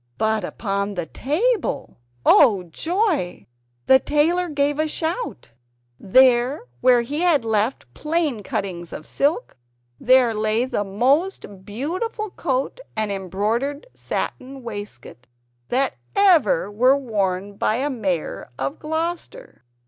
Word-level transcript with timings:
But 0.17 0.43
upon 0.43 0.95
the 0.95 1.05
table 1.05 1.99
oh 2.25 2.63
joy! 2.63 3.45
the 3.85 3.99
tailor 3.99 4.49
gave 4.49 4.79
a 4.79 4.87
shout 4.87 5.51
there, 5.99 6.63
where 6.79 7.03
he 7.03 7.19
had 7.19 7.45
left 7.45 7.93
plain 7.93 8.41
cuttings 8.41 8.91
of 8.93 9.05
silk 9.05 9.55
there 9.99 10.33
lay 10.33 10.65
the 10.65 10.83
most 10.83 11.63
beautiful 11.63 12.31
coat 12.31 12.79
and 12.97 13.11
embroidered 13.11 13.85
satin 13.93 14.63
waistcoat 14.63 15.27
that 15.69 15.97
ever 16.15 16.71
were 16.71 16.97
worn 16.97 17.55
by 17.55 17.75
a 17.75 17.89
Mayor 17.91 18.49
of 18.57 18.79
Gloucester! 18.79 19.63